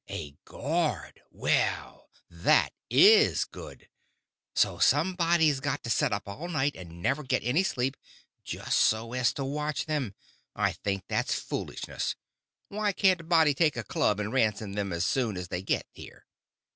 "A 0.09 0.35
guard! 0.45 1.21
Well, 1.29 2.09
that 2.27 2.73
is 2.89 3.45
good. 3.45 3.87
So 4.55 4.79
somebody's 4.79 5.59
got 5.59 5.83
to 5.83 5.91
set 5.91 6.11
up 6.11 6.27
all 6.27 6.47
night 6.47 6.75
and 6.75 7.03
never 7.03 7.21
get 7.21 7.43
any 7.43 7.61
sleep, 7.61 7.95
just 8.43 8.79
so 8.79 9.13
as 9.13 9.31
to 9.33 9.45
watch 9.45 9.85
them. 9.85 10.15
I 10.55 10.71
think 10.71 11.03
that's 11.07 11.35
foolishness. 11.35 12.15
Why 12.67 12.93
can't 12.93 13.21
a 13.21 13.23
body 13.23 13.53
take 13.53 13.77
a 13.77 13.83
club 13.83 14.19
and 14.19 14.33
ransom 14.33 14.73
them 14.73 14.91
as 14.91 15.05
soon 15.05 15.37
as 15.37 15.49
they 15.49 15.61
get 15.61 15.85
here?" 15.91 16.25